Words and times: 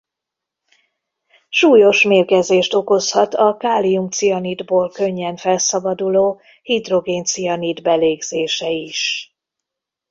Súlyos 1.49 2.03
mérgezést 2.03 2.73
okozhat 2.73 3.33
a 3.33 3.57
kálium-cianidból 3.57 4.91
könnyen 4.91 5.35
felszabaduló 5.35 6.41
hidrogén-cianid 6.61 7.81
belégzése 7.81 8.69
is. 8.69 9.33